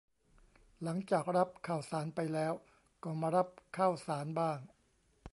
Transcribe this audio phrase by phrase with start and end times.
[0.83, 2.53] หลังจากรับข่าวสารไปแล้ว
[3.03, 4.59] ก็มารับข้าวสารบ้าง